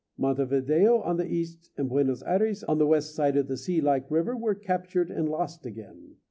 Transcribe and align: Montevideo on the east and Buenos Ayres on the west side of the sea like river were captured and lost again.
Montevideo 0.17 0.99
on 1.01 1.17
the 1.17 1.31
east 1.31 1.69
and 1.77 1.87
Buenos 1.87 2.23
Ayres 2.23 2.63
on 2.63 2.79
the 2.79 2.87
west 2.87 3.13
side 3.13 3.37
of 3.37 3.47
the 3.47 3.55
sea 3.55 3.81
like 3.81 4.09
river 4.09 4.35
were 4.35 4.55
captured 4.55 5.11
and 5.11 5.29
lost 5.29 5.63
again. 5.63 6.15